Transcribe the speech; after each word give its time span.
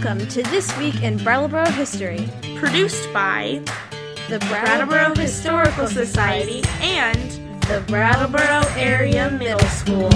Welcome 0.00 0.28
to 0.28 0.42
This 0.44 0.78
Week 0.78 1.02
in 1.02 1.16
Brattleboro 1.16 1.68
History, 1.70 2.28
produced 2.54 3.12
by 3.12 3.60
the 4.28 4.38
Brattleboro 4.48 5.12
Historical 5.16 5.88
Society 5.88 6.62
and 6.80 7.32
the 7.62 7.82
Brattleboro 7.88 8.62
Area 8.76 9.28
Middle 9.28 9.58
School. 9.70 10.08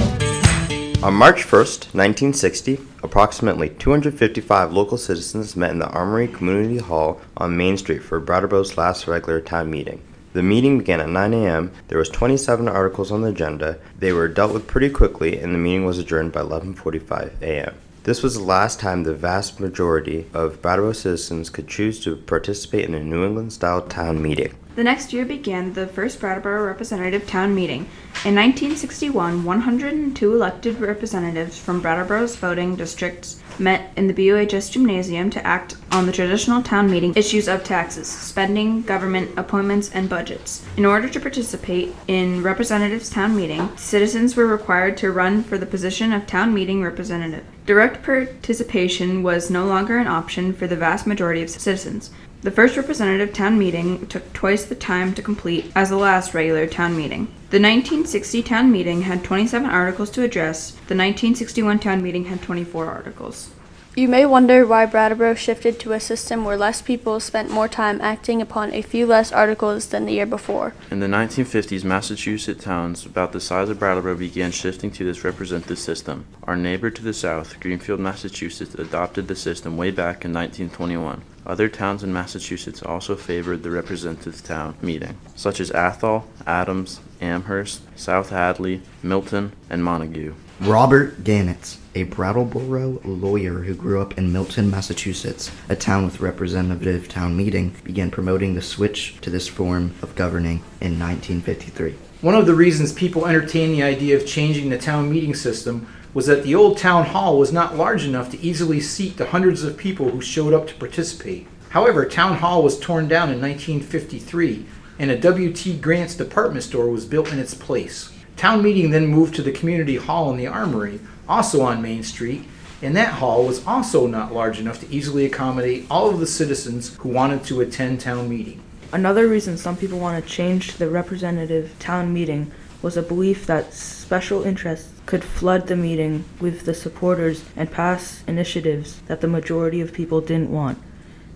On 1.05 1.13
March 1.13 1.43
1st, 1.43 1.95
1960, 1.97 2.79
approximately 3.03 3.71
255 3.71 4.73
local 4.73 4.97
citizens 4.97 5.57
met 5.57 5.73
in 5.73 5.81
the 5.81 5.89
Armory 5.89 6.29
Community 6.29 6.79
Hall 6.79 7.21
on 7.37 7.57
Main 7.57 7.77
Street 7.77 8.05
for 8.05 8.21
Brattleboro's 8.21 8.79
last 8.79 9.09
regular 9.09 9.41
town 9.41 9.69
meeting. 9.69 10.01
The 10.33 10.45
meeting 10.45 10.79
began 10.79 11.01
at 11.01 11.09
9 11.09 11.35
a.m. 11.35 11.73
There 11.89 11.99
was 11.99 12.09
27 12.09 12.69
articles 12.69 13.11
on 13.11 13.23
the 13.23 13.31
agenda. 13.31 13.79
They 13.99 14.13
were 14.13 14.29
dealt 14.29 14.55
with 14.55 14.69
pretty 14.69 14.91
quickly 14.91 15.41
and 15.41 15.53
the 15.53 15.59
meeting 15.59 15.85
was 15.85 15.99
adjourned 15.99 16.31
by 16.31 16.43
11:45 16.43 17.43
a.m. 17.43 17.75
This 18.05 18.21
was 18.21 18.35
the 18.35 18.43
last 18.43 18.81
time 18.81 19.05
the 19.05 19.15
vast 19.15 19.61
majority 19.61 20.27
of 20.35 20.61
Brattleboro 20.61 20.93
citizens 20.93 21.49
could 21.49 21.69
choose 21.69 22.03
to 22.03 22.17
participate 22.17 22.85
in 22.85 22.95
a 22.95 23.01
New 23.01 23.25
England 23.25 23.53
style 23.53 23.81
town 23.81 24.21
meeting. 24.21 24.57
The 24.75 24.83
next 24.83 25.13
year 25.13 25.25
began 25.25 25.75
the 25.75 25.87
first 25.87 26.19
Brattleboro 26.19 26.67
Representative 26.67 27.29
Town 27.29 27.55
Meeting. 27.55 27.87
In 28.25 28.35
1961, 28.35 29.45
102 29.45 30.35
elected 30.35 30.81
representatives 30.81 31.57
from 31.57 31.81
Brattleboro's 31.81 32.35
voting 32.35 32.75
districts 32.75 33.41
met 33.61 33.93
in 33.97 34.09
the 34.09 34.15
BUHS 34.15 34.73
Gymnasium 34.73 35.31
to 35.31 35.47
act 35.47 35.77
on 35.93 36.07
the 36.07 36.13
traditional 36.13 36.61
town 36.61 36.91
meeting 36.91 37.13
issues 37.15 37.47
of 37.47 37.63
taxes, 37.63 38.09
spending, 38.09 38.83
government 38.83 39.31
appointments, 39.37 39.93
and 39.93 40.09
budgets. 40.09 40.65
In 40.77 40.87
order 40.87 41.09
to 41.09 41.21
participate 41.21 41.95
in 42.09 42.43
Representatives 42.43 43.11
Town 43.11 43.37
Meeting, 43.37 43.77
citizens 43.77 44.35
were 44.35 44.47
required 44.49 44.97
to 44.97 45.13
run 45.13 45.45
for 45.45 45.57
the 45.57 45.67
position 45.67 46.13
of 46.13 46.27
town 46.27 46.53
meeting 46.53 46.83
representative. 46.83 47.45
Direct 47.65 48.03
participation 48.03 49.23
was 49.23 49.49
no 49.49 49.67
longer 49.67 49.99
an 49.99 50.09
option 50.09 50.53
for 50.53 50.67
the 50.67 50.75
vast 50.75 51.07
majority 51.07 51.43
of 51.43 51.51
citizens. 51.51 52.11
The 52.43 52.51
first 52.51 52.77
representative 52.77 53.33
town 53.33 53.57
meeting 53.57 54.05
took 54.09 54.33
twice 54.33 54.65
the 54.65 54.75
time 54.75 55.15
to 55.15 55.23
complete 55.23 55.71
as 55.77 55.91
the 55.91 55.97
last 55.97 56.35
regular 56.35 56.67
town 56.67 56.97
meeting. 56.97 57.27
The 57.51 57.61
1960 57.61 58.43
town 58.43 58.73
meeting 58.73 59.03
had 59.03 59.23
27 59.23 59.71
articles 59.71 60.11
to 60.11 60.25
address. 60.25 60.73
The 60.73 60.97
1961 60.97 61.79
town 61.79 62.03
meeting 62.03 62.25
had 62.25 62.43
24 62.43 62.87
articles. 62.87 63.51
You 63.95 64.09
may 64.09 64.25
wonder 64.25 64.67
why 64.67 64.87
Brattleboro 64.87 65.35
shifted 65.35 65.79
to 65.81 65.93
a 65.93 66.01
system 66.01 66.47
where 66.47 66.57
less 66.57 66.81
people 66.81 67.21
spent 67.21 67.51
more 67.51 67.69
time 67.69 68.01
acting 68.01 68.41
upon 68.41 68.73
a 68.73 68.81
few 68.81 69.07
less 69.07 69.31
articles 69.31 69.89
than 69.89 70.07
the 70.07 70.15
year 70.15 70.25
before. 70.25 70.73
In 70.91 71.01
the 71.01 71.07
1950s, 71.07 71.85
Massachusetts 71.85 72.65
towns 72.65 73.05
about 73.05 73.33
the 73.33 73.41
size 73.41 73.69
of 73.69 73.79
Brattleboro 73.79 74.17
began 74.17 74.51
shifting 74.51 74.91
to 74.93 75.05
this 75.05 75.25
representative 75.25 75.79
system. 75.79 76.25
Our 76.45 76.57
neighbor 76.57 76.89
to 76.89 77.03
the 77.03 77.13
south, 77.13 77.61
Greenfield, 77.61 78.01
Massachusetts, 78.01 78.75
adopted 78.77 79.29
the 79.29 79.37
system 79.37 79.77
way 79.77 79.91
back 79.91 80.25
in 80.25 80.33
1921. 80.33 81.21
Other 81.45 81.69
towns 81.69 82.05
in 82.05 82.13
Massachusetts 82.13 82.83
also 82.83 83.17
favored 83.17 83.63
the 83.63 83.71
representative 83.71 84.43
town 84.45 84.77
meeting, 84.81 85.19
such 85.35 85.61
as 85.61 85.73
Athol, 85.73 86.27
Adams, 86.47 87.01
Amherst, 87.21 87.83
South 87.99 88.31
Hadley, 88.31 88.83
Milton, 89.03 89.53
and 89.69 89.83
Montague. 89.83 90.35
Robert 90.61 91.25
Gannett, 91.25 91.77
a 91.97 92.05
Brattleboro 92.05 93.01
lawyer 93.05 93.63
who 93.63 93.75
grew 93.75 94.01
up 94.01 94.17
in 94.17 94.33
Milton, 94.33 94.71
Massachusetts, 94.71 95.51
a 95.69 95.75
town 95.75 96.05
with 96.05 96.21
representative 96.21 97.09
town 97.09 97.37
meeting, 97.37 97.75
began 97.83 98.13
promoting 98.13 98.55
the 98.55 98.63
switch 98.63 99.21
to 99.23 99.31
this 99.31 99.49
form 99.49 99.93
of 100.03 100.15
governing 100.15 100.59
in 100.81 101.01
1953. 101.01 101.97
One 102.21 102.37
of 102.37 102.47
the 102.47 102.55
reasons 102.55 102.93
people 102.93 103.27
entertained 103.27 103.75
the 103.75 103.83
idea 103.83 104.17
of 104.17 104.25
changing 104.25 104.71
the 104.71 104.79
town 104.79 105.11
meeting 105.11 105.35
system 105.35 105.89
was 106.15 106.27
that 106.27 106.43
the 106.43 106.55
old 106.55 106.79
town 106.79 107.07
hall 107.07 107.39
was 107.39 107.53
not 107.53 107.77
large 107.77 108.05
enough 108.05 108.31
to 108.31 108.41
easily 108.41 108.81
seat 108.81 109.17
the 109.17 109.27
hundreds 109.27 109.63
of 109.63 109.77
people 109.77 110.11
who 110.11 110.21
showed 110.21 110.53
up 110.53 110.67
to 110.67 110.75
participate. 110.75 111.47
However, 111.71 112.05
town 112.05 112.39
hall 112.39 112.63
was 112.63 112.79
torn 112.79 113.09
down 113.09 113.31
in 113.31 113.41
1953 113.41 114.67
and 114.99 115.11
a 115.11 115.19
W.T. 115.19 115.79
Grant's 115.79 116.15
department 116.15 116.65
store 116.65 116.89
was 116.89 117.07
built 117.07 117.33
in 117.33 117.39
its 117.39 117.55
place. 117.55 118.13
Town 118.37 118.63
meeting 118.63 118.91
then 118.91 119.07
moved 119.07 119.35
to 119.35 119.43
the 119.43 119.53
community 119.53 119.97
hall 119.97 120.31
in 120.31 120.37
the 120.37 120.47
armory, 120.47 121.01
also 121.29 121.63
on 121.63 121.83
Main 121.83 122.03
Street, 122.03 122.45
and 122.83 122.97
that 122.97 123.15
hall 123.15 123.47
was 123.47 123.67
also 123.67 124.07
not 124.07 124.33
large 124.33 124.59
enough 124.59 124.81
to 124.81 124.91
easily 124.93 125.25
accommodate 125.25 125.87
all 125.91 126.11
of 126.11 126.21
the 126.21 126.27
citizens 126.27 126.97
who 126.97 127.09
wanted 127.09 127.45
to 127.45 127.61
attend 127.61 128.01
town 128.01 128.29
meeting. 128.29 128.63
Another 128.93 129.27
reason 129.27 129.57
some 129.57 129.77
people 129.77 129.99
want 129.99 130.23
to 130.23 130.31
change 130.31 130.75
the 130.75 130.91
representative 130.91 131.73
town 131.79 132.13
meeting 132.13 132.53
was 132.83 132.97
a 132.97 133.03
belief 133.03 133.47
that 133.47 133.73
special 133.73 134.43
interests 134.43 134.93
could 135.07 135.25
flood 135.25 135.69
the 135.69 135.77
meeting 135.77 136.25
with 136.41 136.65
the 136.65 136.75
supporters 136.75 137.45
and 137.57 137.71
pass 137.71 138.23
initiatives 138.27 139.01
that 139.07 139.21
the 139.21 139.29
majority 139.29 139.81
of 139.81 139.93
people 139.93 140.21
didn't 140.21 140.51
want. 140.51 140.79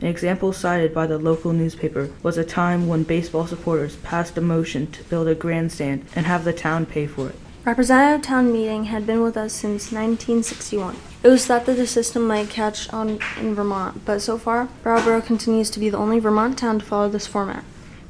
An 0.01 0.09
example 0.09 0.53
cited 0.53 0.93
by 0.93 1.07
the 1.07 1.19
local 1.19 1.53
newspaper 1.53 2.11
was 2.23 2.37
a 2.37 2.45
time 2.45 2.87
when 2.87 3.03
baseball 3.03 3.47
supporters 3.47 3.97
passed 3.97 4.37
a 4.37 4.43
motion 4.43 4.91
to 4.91 5.03
build 5.05 5.27
a 5.27 5.35
grandstand 5.35 6.05
and 6.15 6.27
have 6.27 6.45
the 6.45 6.53
town 6.53 6.85
pay 6.85 7.07
for 7.07 7.31
it. 7.31 7.37
Representative 7.65 8.23
Town 8.23 8.53
Meeting 8.53 8.85
had 8.85 9.07
been 9.07 9.23
with 9.23 9.37
us 9.37 9.53
since 9.53 9.91
1961. 9.91 10.97
It 11.25 11.29
was 11.29 11.47
thought 11.47 11.67
that 11.67 11.77
the 11.77 11.87
system 11.87 12.25
might 12.25 12.49
catch 12.49 12.89
on 12.93 13.19
in 13.41 13.57
Vermont, 13.57 14.05
but 14.05 14.21
so 14.21 14.39
far, 14.39 14.69
Brattleboro 14.85 15.23
continues 15.23 15.69
to 15.71 15.81
be 15.81 15.91
the 15.91 15.97
only 15.97 16.21
Vermont 16.21 16.59
town 16.59 16.79
to 16.79 16.85
follow 16.85 17.09
this 17.09 17.27
format. 17.27 17.65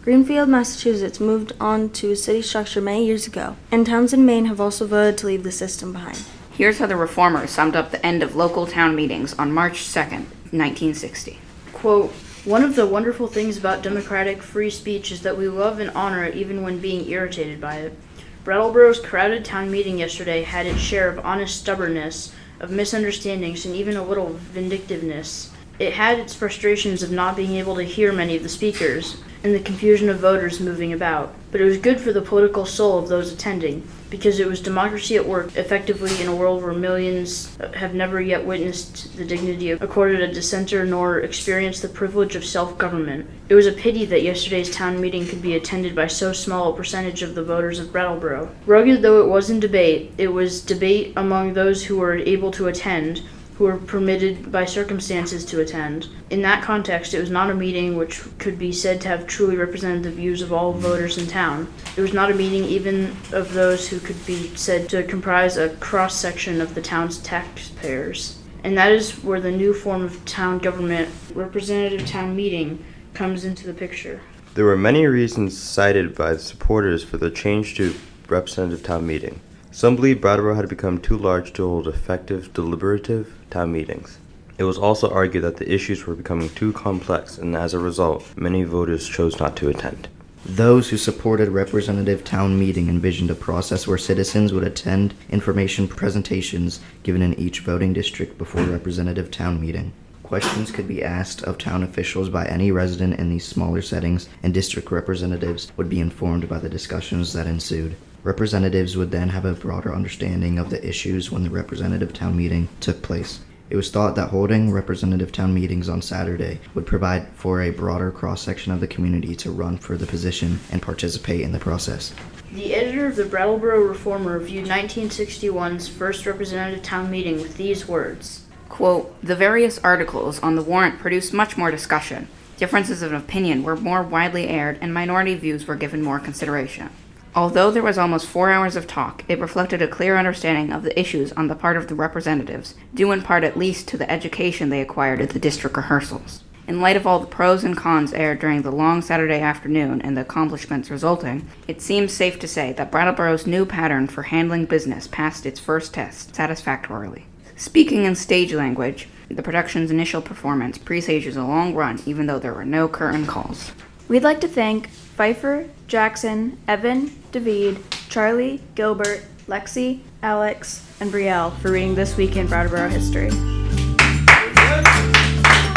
Greenfield, 0.06 0.48
Massachusetts 0.48 1.18
moved 1.18 1.52
on 1.58 1.90
to 1.90 2.12
a 2.12 2.16
city 2.16 2.40
structure 2.40 2.80
many 2.80 3.04
years 3.04 3.26
ago, 3.26 3.56
and 3.72 3.84
towns 3.84 4.12
in 4.12 4.24
Maine 4.24 4.44
have 4.44 4.60
also 4.60 4.86
voted 4.86 5.18
to 5.18 5.26
leave 5.26 5.42
the 5.42 5.50
system 5.50 5.92
behind. 5.92 6.22
Here's 6.52 6.78
how 6.78 6.86
the 6.86 6.94
reformers 6.94 7.50
summed 7.50 7.74
up 7.74 7.90
the 7.90 8.06
end 8.06 8.22
of 8.22 8.36
local 8.36 8.68
town 8.68 8.94
meetings 8.94 9.34
on 9.34 9.50
March 9.50 9.80
2nd, 9.82 10.26
1960. 10.52 11.40
Quote, 11.72 12.12
one 12.44 12.62
of 12.62 12.76
the 12.76 12.86
wonderful 12.86 13.26
things 13.26 13.58
about 13.58 13.82
democratic 13.82 14.44
free 14.44 14.70
speech 14.70 15.10
is 15.10 15.22
that 15.22 15.36
we 15.36 15.48
love 15.48 15.80
and 15.80 15.90
honor 15.90 16.22
it 16.22 16.36
even 16.36 16.62
when 16.62 16.78
being 16.78 17.10
irritated 17.10 17.60
by 17.60 17.78
it. 17.78 17.98
Brattleboro's 18.44 19.00
crowded 19.00 19.44
town 19.44 19.72
meeting 19.72 19.98
yesterday 19.98 20.44
had 20.44 20.66
its 20.66 20.78
share 20.78 21.08
of 21.08 21.18
honest 21.26 21.58
stubbornness, 21.58 22.32
of 22.60 22.70
misunderstandings, 22.70 23.66
and 23.66 23.74
even 23.74 23.96
a 23.96 24.04
little 24.04 24.34
vindictiveness. 24.34 25.50
It 25.80 25.94
had 25.94 26.20
its 26.20 26.32
frustrations 26.32 27.02
of 27.02 27.10
not 27.10 27.36
being 27.36 27.56
able 27.56 27.74
to 27.74 27.82
hear 27.82 28.12
many 28.12 28.36
of 28.36 28.44
the 28.44 28.48
speakers, 28.48 29.16
and 29.46 29.54
the 29.54 29.60
confusion 29.60 30.08
of 30.08 30.18
voters 30.18 30.58
moving 30.58 30.92
about. 30.92 31.32
But 31.52 31.60
it 31.60 31.64
was 31.64 31.78
good 31.78 32.00
for 32.00 32.12
the 32.12 32.20
political 32.20 32.66
soul 32.66 32.98
of 32.98 33.08
those 33.08 33.32
attending, 33.32 33.86
because 34.10 34.40
it 34.40 34.48
was 34.48 34.60
democracy 34.60 35.14
at 35.14 35.24
work 35.24 35.56
effectively 35.56 36.20
in 36.20 36.26
a 36.26 36.34
world 36.34 36.64
where 36.64 36.72
millions 36.72 37.56
have 37.74 37.94
never 37.94 38.20
yet 38.20 38.44
witnessed 38.44 39.16
the 39.16 39.24
dignity 39.24 39.70
accorded 39.70 40.20
a 40.20 40.34
dissenter 40.34 40.84
nor 40.84 41.20
experienced 41.20 41.80
the 41.82 41.88
privilege 41.88 42.34
of 42.34 42.44
self-government. 42.44 43.30
It 43.48 43.54
was 43.54 43.68
a 43.68 43.72
pity 43.72 44.04
that 44.06 44.24
yesterday's 44.24 44.74
town 44.74 45.00
meeting 45.00 45.24
could 45.24 45.42
be 45.42 45.54
attended 45.54 45.94
by 45.94 46.08
so 46.08 46.32
small 46.32 46.72
a 46.72 46.76
percentage 46.76 47.22
of 47.22 47.36
the 47.36 47.44
voters 47.44 47.78
of 47.78 47.92
Brattleboro. 47.92 48.50
Rugged 48.66 49.00
though 49.00 49.22
it 49.22 49.28
was 49.28 49.48
in 49.48 49.60
debate, 49.60 50.12
it 50.18 50.28
was 50.28 50.60
debate 50.60 51.12
among 51.16 51.54
those 51.54 51.84
who 51.84 51.98
were 51.98 52.16
able 52.16 52.50
to 52.50 52.66
attend, 52.66 53.22
who 53.56 53.64
were 53.64 53.78
permitted 53.78 54.52
by 54.52 54.64
circumstances 54.64 55.44
to 55.46 55.60
attend. 55.60 56.08
In 56.28 56.42
that 56.42 56.62
context, 56.62 57.14
it 57.14 57.20
was 57.20 57.30
not 57.30 57.50
a 57.50 57.54
meeting 57.54 57.96
which 57.96 58.22
could 58.38 58.58
be 58.58 58.70
said 58.70 59.00
to 59.00 59.08
have 59.08 59.26
truly 59.26 59.56
represented 59.56 60.02
the 60.02 60.10
views 60.10 60.42
of 60.42 60.52
all 60.52 60.72
voters 60.72 61.16
in 61.16 61.26
town. 61.26 61.72
It 61.96 62.02
was 62.02 62.12
not 62.12 62.30
a 62.30 62.34
meeting 62.34 62.64
even 62.64 63.16
of 63.32 63.54
those 63.54 63.88
who 63.88 63.98
could 63.98 64.26
be 64.26 64.54
said 64.56 64.88
to 64.90 65.02
comprise 65.04 65.56
a 65.56 65.70
cross 65.76 66.14
section 66.14 66.60
of 66.60 66.74
the 66.74 66.82
town's 66.82 67.18
taxpayers. 67.18 68.38
And 68.62 68.76
that 68.76 68.92
is 68.92 69.22
where 69.24 69.40
the 69.40 69.50
new 69.50 69.72
form 69.72 70.02
of 70.02 70.24
town 70.24 70.58
government, 70.58 71.08
representative 71.34 72.06
town 72.06 72.36
meeting, 72.36 72.84
comes 73.14 73.44
into 73.44 73.66
the 73.66 73.72
picture. 73.72 74.20
There 74.54 74.64
were 74.64 74.76
many 74.76 75.06
reasons 75.06 75.56
cited 75.56 76.14
by 76.14 76.36
supporters 76.36 77.04
for 77.04 77.16
the 77.16 77.30
change 77.30 77.76
to 77.76 77.94
representative 78.28 78.82
town 78.82 79.06
meeting. 79.06 79.40
Some 79.76 79.94
believed 79.94 80.22
Brattleboro 80.22 80.54
had 80.54 80.70
become 80.70 80.96
too 80.96 81.18
large 81.18 81.52
to 81.52 81.68
hold 81.68 81.86
effective 81.86 82.54
deliberative 82.54 83.34
town 83.50 83.72
meetings. 83.72 84.16
It 84.56 84.64
was 84.64 84.78
also 84.78 85.10
argued 85.10 85.44
that 85.44 85.58
the 85.58 85.70
issues 85.70 86.06
were 86.06 86.14
becoming 86.14 86.48
too 86.48 86.72
complex, 86.72 87.36
and 87.36 87.54
as 87.54 87.74
a 87.74 87.78
result, 87.78 88.24
many 88.38 88.62
voters 88.62 89.06
chose 89.06 89.38
not 89.38 89.54
to 89.58 89.68
attend. 89.68 90.08
Those 90.46 90.88
who 90.88 90.96
supported 90.96 91.50
representative 91.50 92.24
town 92.24 92.58
meeting 92.58 92.88
envisioned 92.88 93.30
a 93.30 93.34
process 93.34 93.86
where 93.86 93.98
citizens 93.98 94.50
would 94.50 94.64
attend 94.64 95.12
information 95.28 95.88
presentations 95.88 96.80
given 97.02 97.20
in 97.20 97.38
each 97.38 97.60
voting 97.60 97.92
district 97.92 98.38
before 98.38 98.62
representative 98.62 99.30
town 99.30 99.60
meeting. 99.60 99.92
Questions 100.22 100.70
could 100.70 100.88
be 100.88 101.04
asked 101.04 101.42
of 101.42 101.58
town 101.58 101.82
officials 101.82 102.30
by 102.30 102.46
any 102.46 102.72
resident 102.72 103.20
in 103.20 103.28
these 103.28 103.46
smaller 103.46 103.82
settings, 103.82 104.26
and 104.42 104.54
district 104.54 104.90
representatives 104.90 105.70
would 105.76 105.90
be 105.90 106.00
informed 106.00 106.48
by 106.48 106.60
the 106.60 106.70
discussions 106.70 107.34
that 107.34 107.46
ensued. 107.46 107.94
Representatives 108.26 108.96
would 108.96 109.12
then 109.12 109.28
have 109.28 109.44
a 109.44 109.52
broader 109.52 109.94
understanding 109.94 110.58
of 110.58 110.68
the 110.68 110.84
issues 110.84 111.30
when 111.30 111.44
the 111.44 111.48
representative 111.48 112.12
town 112.12 112.36
meeting 112.36 112.68
took 112.80 113.00
place. 113.00 113.38
It 113.70 113.76
was 113.76 113.88
thought 113.88 114.16
that 114.16 114.30
holding 114.30 114.72
representative 114.72 115.30
town 115.30 115.54
meetings 115.54 115.88
on 115.88 116.02
Saturday 116.02 116.58
would 116.74 116.86
provide 116.86 117.28
for 117.36 117.62
a 117.62 117.70
broader 117.70 118.10
cross 118.10 118.42
section 118.42 118.72
of 118.72 118.80
the 118.80 118.88
community 118.88 119.36
to 119.36 119.52
run 119.52 119.78
for 119.78 119.96
the 119.96 120.08
position 120.08 120.58
and 120.72 120.82
participate 120.82 121.42
in 121.42 121.52
the 121.52 121.60
process. 121.60 122.12
The 122.50 122.74
editor 122.74 123.06
of 123.06 123.14
the 123.14 123.26
Brattleboro 123.26 123.84
Reformer 123.84 124.40
viewed 124.40 124.66
1961's 124.66 125.86
first 125.86 126.26
representative 126.26 126.82
town 126.82 127.08
meeting 127.08 127.36
with 127.40 127.56
these 127.56 127.86
words 127.86 128.42
Quote, 128.68 129.14
the 129.22 129.36
various 129.36 129.78
articles 129.84 130.40
on 130.40 130.56
the 130.56 130.64
warrant 130.64 130.98
produced 130.98 131.32
much 131.32 131.56
more 131.56 131.70
discussion. 131.70 132.26
Differences 132.56 133.02
of 133.02 133.12
opinion 133.12 133.62
were 133.62 133.76
more 133.76 134.02
widely 134.02 134.48
aired, 134.48 134.78
and 134.80 134.92
minority 134.92 135.36
views 135.36 135.68
were 135.68 135.76
given 135.76 136.02
more 136.02 136.18
consideration. 136.18 136.90
Although 137.36 137.70
there 137.70 137.82
was 137.82 137.98
almost 137.98 138.26
four 138.26 138.48
hours 138.48 138.76
of 138.76 138.86
talk, 138.86 139.22
it 139.28 139.38
reflected 139.38 139.82
a 139.82 139.88
clear 139.88 140.16
understanding 140.16 140.72
of 140.72 140.82
the 140.82 140.98
issues 140.98 141.32
on 141.32 141.48
the 141.48 141.54
part 141.54 141.76
of 141.76 141.86
the 141.86 141.94
representatives, 141.94 142.74
due 142.94 143.12
in 143.12 143.20
part 143.20 143.44
at 143.44 143.58
least 143.58 143.86
to 143.88 143.98
the 143.98 144.10
education 144.10 144.70
they 144.70 144.80
acquired 144.80 145.20
at 145.20 145.30
the 145.30 145.38
district 145.38 145.76
rehearsals. 145.76 146.44
In 146.66 146.80
light 146.80 146.96
of 146.96 147.06
all 147.06 147.20
the 147.20 147.26
pros 147.26 147.62
and 147.62 147.76
cons 147.76 148.14
aired 148.14 148.38
during 148.38 148.62
the 148.62 148.72
long 148.72 149.02
Saturday 149.02 149.38
afternoon 149.38 150.00
and 150.00 150.16
the 150.16 150.22
accomplishments 150.22 150.90
resulting, 150.90 151.46
it 151.68 151.82
seems 151.82 152.10
safe 152.10 152.38
to 152.38 152.48
say 152.48 152.72
that 152.72 152.90
Brattleboro's 152.90 153.46
new 153.46 153.66
pattern 153.66 154.06
for 154.06 154.22
handling 154.22 154.64
business 154.64 155.06
passed 155.06 155.44
its 155.44 155.60
first 155.60 155.92
test 155.92 156.34
satisfactorily. 156.34 157.26
Speaking 157.54 158.04
in 158.04 158.14
stage 158.14 158.54
language, 158.54 159.08
the 159.30 159.42
production's 159.42 159.90
initial 159.90 160.22
performance 160.22 160.78
presages 160.78 161.36
a 161.36 161.44
long 161.44 161.74
run 161.74 162.00
even 162.06 162.26
though 162.26 162.38
there 162.38 162.54
were 162.54 162.64
no 162.64 162.88
curtain 162.88 163.26
calls. 163.26 163.72
We'd 164.08 164.22
like 164.22 164.40
to 164.42 164.48
thank 164.48 164.88
Pfeiffer, 164.88 165.68
Jackson, 165.88 166.58
Evan, 166.68 167.10
David, 167.32 167.82
Charlie, 168.08 168.60
Gilbert, 168.76 169.24
Lexi, 169.48 170.00
Alex, 170.22 170.88
and 171.00 171.10
Brielle 171.10 171.56
for 171.58 171.72
reading 171.72 171.96
This 171.96 172.16
Week 172.16 172.36
in 172.36 172.46
Brattleboro 172.46 172.88
History. 172.88 173.30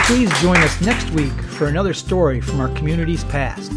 Please 0.06 0.32
join 0.42 0.58
us 0.58 0.80
next 0.82 1.10
week 1.12 1.32
for 1.32 1.68
another 1.68 1.94
story 1.96 2.40
from 2.40 2.60
our 2.60 2.70
community's 2.70 3.24
past. 3.26 3.72